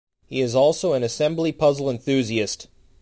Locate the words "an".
0.93-1.03